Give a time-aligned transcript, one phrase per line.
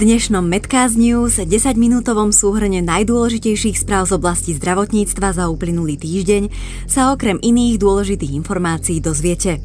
[0.00, 6.48] dnešnom Medcast News 10-minútovom súhrne najdôležitejších správ z oblasti zdravotníctva za uplynulý týždeň
[6.88, 9.60] sa okrem iných dôležitých informácií dozviete.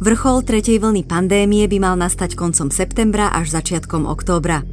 [0.00, 4.64] Vrchol tretej vlny pandémie by mal nastať koncom septembra až začiatkom októbra.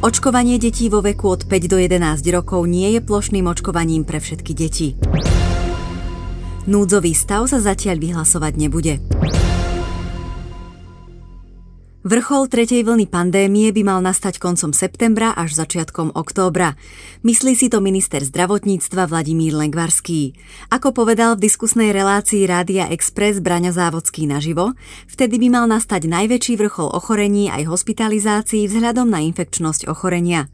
[0.00, 2.00] Očkovanie detí vo veku od 5 do 11
[2.32, 4.96] rokov nie je plošným očkovaním pre všetky deti.
[6.64, 9.04] Núdzový stav sa zatiaľ vyhlasovať nebude.
[12.00, 16.72] Vrchol tretej vlny pandémie by mal nastať koncom septembra až začiatkom októbra.
[17.20, 20.32] Myslí si to minister zdravotníctva Vladimír Lengvarský.
[20.72, 24.72] Ako povedal v diskusnej relácii Rádia Express Braňa Závodský naživo,
[25.12, 30.48] vtedy by mal nastať najväčší vrchol ochorení aj hospitalizácií vzhľadom na infekčnosť ochorenia.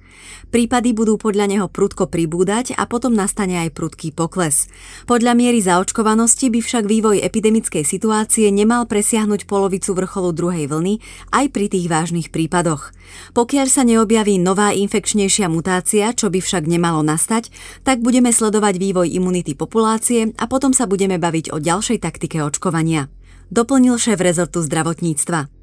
[0.54, 4.70] Prípady budú podľa neho prudko pribúdať a potom nastane aj prudký pokles.
[5.10, 11.02] Podľa miery zaočkovanosti by však vývoj epidemickej situácie nemal presiahnuť polovicu vrcholu druhej vlny
[11.34, 12.94] aj pri tých vážnych prípadoch.
[13.34, 17.50] Pokiaľ sa neobjaví nová infekčnejšia mutácia, čo by však nemalo nastať,
[17.82, 23.10] tak budeme sledovať vývoj imunity populácie a potom sa budeme baviť o ďalšej taktike očkovania.
[23.46, 25.55] Doplnil šéf rezortu zdravotníctva.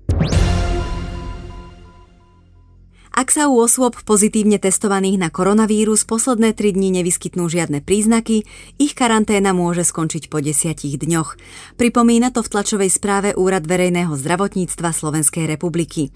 [3.14, 8.42] Ak sa u osôb pozitívne testovaných na koronavírus posledné 3 dni nevyskytnú žiadne príznaky,
[8.82, 11.38] ich karanténa môže skončiť po desiatich dňoch.
[11.78, 16.10] Pripomína to v tlačovej správe Úrad verejného zdravotníctva Slovenskej republiky.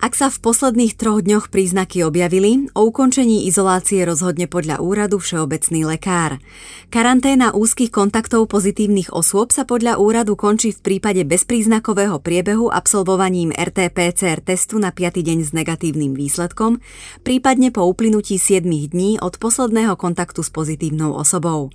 [0.00, 5.84] Ak sa v posledných troch dňoch príznaky objavili, o ukončení izolácie rozhodne podľa úradu všeobecný
[5.84, 6.40] lekár.
[6.88, 14.40] Karanténa úzkých kontaktov pozitívnych osôb sa podľa úradu končí v prípade bezpríznakového priebehu absolvovaním RT-PCR
[14.40, 15.20] testu na 5.
[15.20, 16.78] deň s negatívnym výsledkom výsledkom,
[17.26, 21.74] prípadne po uplynutí 7 dní od posledného kontaktu s pozitívnou osobou.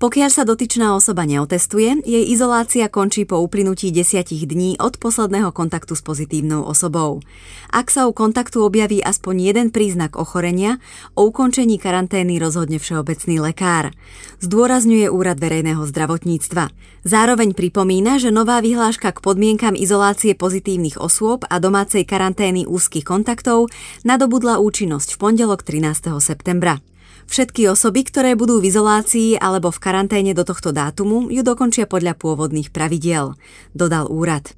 [0.00, 5.92] Pokiaľ sa dotyčná osoba neotestuje, jej izolácia končí po uplynutí 10 dní od posledného kontaktu
[5.92, 7.20] s pozitívnou osobou.
[7.68, 10.80] Ak sa u kontaktu objaví aspoň jeden príznak ochorenia,
[11.12, 13.92] o ukončení karantény rozhodne všeobecný lekár.
[14.40, 16.72] Zdôrazňuje Úrad verejného zdravotníctva.
[17.04, 23.68] Zároveň pripomína, že nová vyhláška k podmienkam izolácie pozitívnych osôb a domácej karantény úzkých kontaktov
[24.02, 26.12] nadobudla účinnosť v pondelok 13.
[26.18, 26.82] septembra.
[27.28, 32.16] Všetky osoby, ktoré budú v izolácii alebo v karanténe do tohto dátumu, ju dokončia podľa
[32.16, 33.36] pôvodných pravidiel,
[33.76, 34.56] dodal úrad.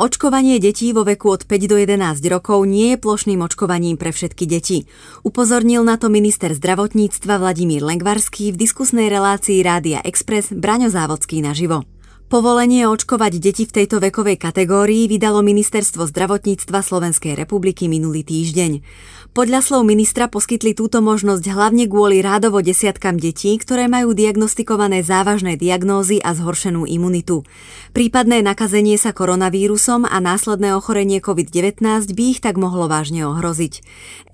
[0.00, 4.48] Očkovanie detí vo veku od 5 do 11 rokov nie je plošným očkovaním pre všetky
[4.48, 4.88] deti.
[5.28, 11.84] Upozornil na to minister zdravotníctva Vladimír Lengvarský v diskusnej relácii Rádia Express Braňo Závodský naživo.
[12.30, 18.86] Povolenie očkovať deti v tejto vekovej kategórii vydalo Ministerstvo zdravotníctva Slovenskej republiky minulý týždeň.
[19.34, 25.58] Podľa slov ministra poskytli túto možnosť hlavne kvôli rádovo desiatkam detí, ktoré majú diagnostikované závažné
[25.58, 27.42] diagnózy a zhoršenú imunitu.
[27.90, 31.82] Prípadné nakazenie sa koronavírusom a následné ochorenie COVID-19
[32.14, 33.82] by ich tak mohlo vážne ohroziť.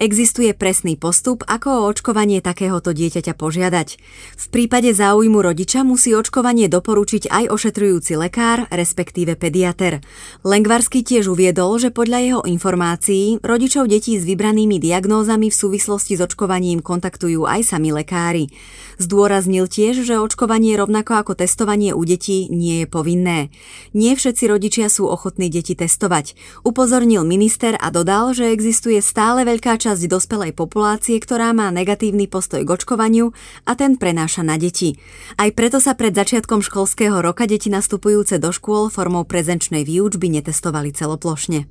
[0.01, 3.89] Existuje presný postup, ako o očkovanie takéhoto dieťaťa požiadať.
[4.37, 7.86] V prípade záujmu rodiča musí očkovanie doporučiť aj ošetrujúci
[8.19, 10.03] lekár, respektíve pediater.
[10.43, 16.25] Lengvarsky tiež uviedol, že podľa jeho informácií rodičov detí s vybranými diagnózami v súvislosti s
[16.25, 18.51] očkovaním kontaktujú aj sami lekári.
[18.97, 23.53] Zdôraznil tiež, že očkovanie rovnako ako testovanie u detí nie je povinné.
[23.93, 26.33] Nie všetci rodičia sú ochotní deti testovať.
[26.65, 32.65] Upozornil minister a dodal, že existuje stále veľká časť dospelej populácie, ktorá má negatívny postoj
[32.65, 33.37] k očkovaniu
[33.69, 34.97] a ten prenáša na deti.
[35.37, 40.97] Aj preto sa pred začiatkom školského roka deti nastupujúce do škôl formou prezenčnej výučby netestovali
[40.97, 41.69] celoplošne.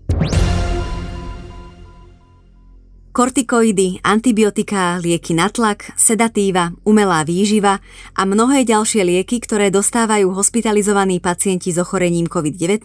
[3.15, 7.79] Kortikoidy, antibiotika, lieky na tlak, sedatíva, umelá výživa
[8.11, 12.83] a mnohé ďalšie lieky, ktoré dostávajú hospitalizovaní pacienti s ochorením COVID-19,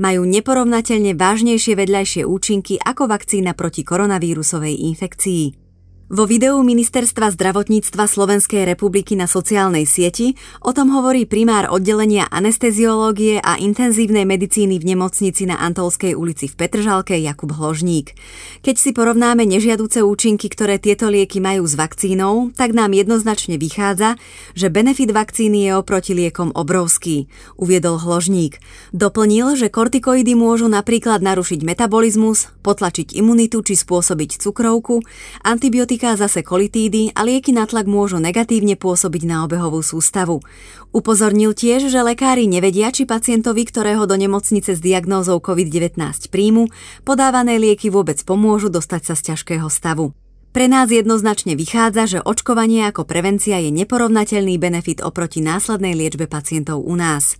[0.00, 5.63] majú neporovnateľne vážnejšie vedľajšie účinky ako vakcína proti koronavírusovej infekcii.
[6.04, 13.40] Vo videu Ministerstva zdravotníctva Slovenskej republiky na sociálnej sieti o tom hovorí primár oddelenia anesteziológie
[13.40, 18.12] a intenzívnej medicíny v nemocnici na Antolskej ulici v Petržalke Jakub Hložník.
[18.60, 24.20] Keď si porovnáme nežiaduce účinky, ktoré tieto lieky majú s vakcínou, tak nám jednoznačne vychádza,
[24.52, 28.60] že benefit vakcíny je oproti liekom obrovský, uviedol Hložník.
[28.92, 35.00] Doplnil, že kortikoidy môžu napríklad narušiť metabolizmus, potlačiť imunitu či spôsobiť cukrovku,
[35.40, 40.42] antibiotika antibiotiká zase kolitídy a lieky na tlak môžu negatívne pôsobiť na obehovú sústavu.
[40.90, 45.94] Upozornil tiež, že lekári nevedia, či pacientovi, ktorého do nemocnice s diagnózou COVID-19
[46.34, 46.66] príjmu,
[47.06, 50.10] podávané lieky vôbec pomôžu dostať sa z ťažkého stavu.
[50.50, 56.82] Pre nás jednoznačne vychádza, že očkovanie ako prevencia je neporovnateľný benefit oproti následnej liečbe pacientov
[56.82, 57.38] u nás.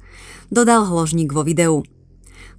[0.50, 1.82] Dodal hložník vo videu.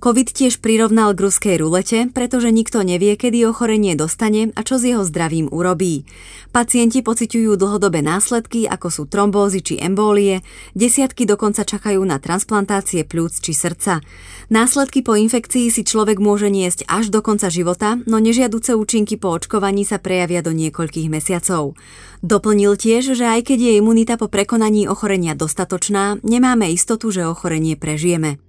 [0.05, 4.85] COVID tiež prirovnal k ruskej rulete, pretože nikto nevie, kedy ochorenie dostane a čo s
[4.85, 6.05] jeho zdravím urobí.
[6.53, 10.45] Pacienti pociťujú dlhodobé následky, ako sú trombózy či embólie,
[10.77, 14.05] desiatky dokonca čakajú na transplantácie plúc či srdca.
[14.53, 19.33] Následky po infekcii si človek môže niesť až do konca života, no nežiaduce účinky po
[19.33, 21.73] očkovaní sa prejavia do niekoľkých mesiacov.
[22.21, 27.73] Doplnil tiež, že aj keď je imunita po prekonaní ochorenia dostatočná, nemáme istotu, že ochorenie
[27.73, 28.44] prežijeme.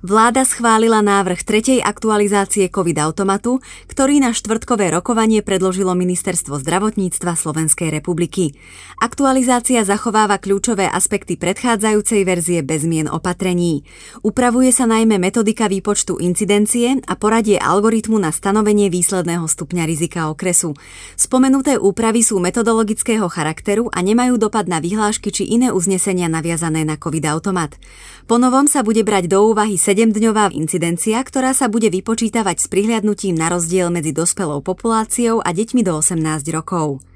[0.00, 8.56] Vláda schválila návrh tretej aktualizácie COVID-automatu, ktorý na štvrtkové rokovanie predložilo Ministerstvo zdravotníctva Slovenskej republiky.
[8.96, 13.84] Aktualizácia zachováva kľúčové aspekty predchádzajúcej verzie bez zmien opatrení.
[14.24, 20.80] Upravuje sa najmä metodika výpočtu incidencie a poradie algoritmu na stanovenie výsledného stupňa rizika okresu.
[21.12, 26.96] Spomenuté úpravy sú metodologického charakteru a nemajú dopad na vyhlášky či iné uznesenia naviazané na
[26.96, 27.76] COVID-automat.
[28.24, 33.50] Ponovom sa bude brať do úvahy 7-dňová incidencia, ktorá sa bude vypočítavať s prihliadnutím na
[33.50, 37.09] rozdiel medzi dospelou populáciou a deťmi do 18 rokov.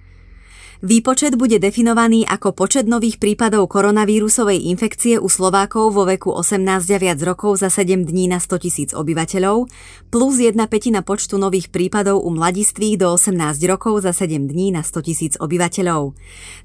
[0.84, 6.60] Výpočet bude definovaný ako počet nových prípadov koronavírusovej infekcie u Slovákov vo veku 18
[6.92, 9.64] a viac rokov za 7 dní na 100 tisíc obyvateľov,
[10.12, 14.84] plus jedna petina počtu nových prípadov u mladistvých do 18 rokov za 7 dní na
[14.84, 16.12] 100 tisíc obyvateľov.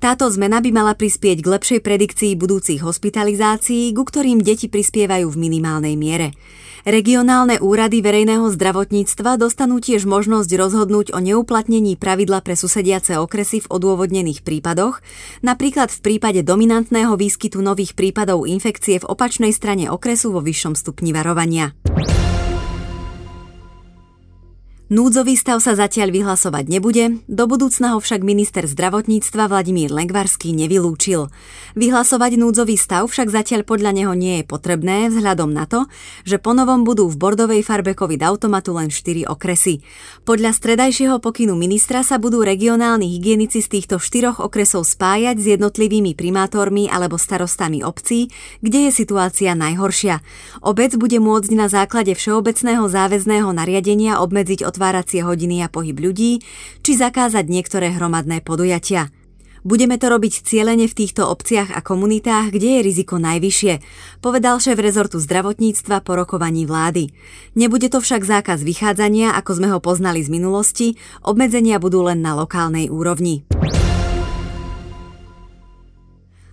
[0.04, 5.40] Táto zmena by mala prispieť k lepšej predikcii budúcich hospitalizácií, ku ktorým deti prispievajú v
[5.48, 6.36] minimálnej miere.
[6.88, 13.68] Regionálne úrady verejného zdravotníctva dostanú tiež možnosť rozhodnúť o neuplatnení pravidla pre susediace okresy v
[13.68, 15.04] odôvodnených prípadoch,
[15.44, 21.12] napríklad v prípade dominantného výskytu nových prípadov infekcie v opačnej strane okresu vo vyššom stupni
[21.12, 21.76] varovania.
[24.90, 31.30] Núdzový stav sa zatiaľ vyhlasovať nebude, do budúcna ho však minister zdravotníctva Vladimír Lengvarský nevylúčil.
[31.78, 35.86] Vyhlasovať núdzový stav však zatiaľ podľa neho nie je potrebné vzhľadom na to,
[36.26, 39.86] že ponovom budú v bordovej farbe COVID automatu len 4 okresy.
[40.26, 46.18] Podľa stredajšieho pokynu ministra sa budú regionálni hygienici z týchto štyroch okresov spájať s jednotlivými
[46.18, 48.34] primátormi alebo starostami obcí,
[48.66, 50.26] kde je situácia najhoršia.
[50.66, 56.40] Obec bude môcť na základe všeobecného záväzného nariadenia obmedziť od otváracie hodiny a pohyb ľudí,
[56.80, 59.12] či zakázať niektoré hromadné podujatia.
[59.68, 63.84] Budeme to robiť cieľene v týchto obciach a komunitách, kde je riziko najvyššie,
[64.24, 67.12] povedal šéf rezortu zdravotníctva po rokovaní vlády.
[67.60, 70.96] Nebude to však zákaz vychádzania, ako sme ho poznali z minulosti,
[71.28, 73.44] obmedzenia budú len na lokálnej úrovni.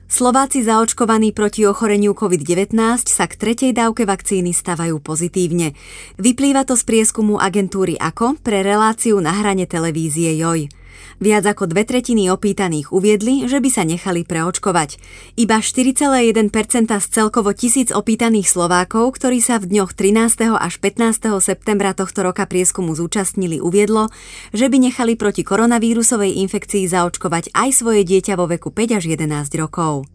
[0.07, 2.79] Slováci zaočkovaní proti ochoreniu COVID-19
[3.11, 5.75] sa k tretej dávke vakcíny stavajú pozitívne.
[6.15, 10.86] Vyplýva to z prieskumu agentúry AKO pre reláciu na hrane televízie JOJ.
[11.21, 14.99] Viac ako dve tretiny opýtaných uviedli, že by sa nechali preočkovať.
[15.37, 20.57] Iba 4,1% z celkovo tisíc opýtaných Slovákov, ktorí sa v dňoch 13.
[20.57, 21.37] až 15.
[21.45, 24.09] septembra tohto roka prieskumu zúčastnili, uviedlo,
[24.57, 29.61] že by nechali proti koronavírusovej infekcii zaočkovať aj svoje dieťa vo veku 5 až 11
[29.61, 30.09] rokov.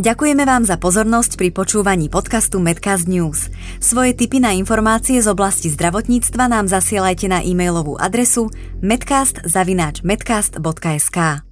[0.00, 3.52] Ďakujeme vám za pozornosť pri počúvaní podcastu Medcast News.
[3.76, 8.48] Svoje tipy na informácie z oblasti zdravotníctva nám zasielajte na e-mailovú adresu
[8.80, 11.51] medcast.medcast.sk.